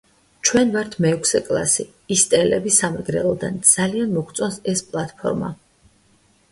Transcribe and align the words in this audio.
ჩვენ 0.49 0.71
ვართ 0.75 0.93
მეექვსე 1.03 1.41
კლასი, 1.49 1.85
ისტელები 2.15 2.73
სამეგრელოდან, 2.79 3.61
ძალიან 3.75 4.13
მოგვწონს 4.19 4.61
ეს 4.75 4.85
პლატფორმა 4.91 5.55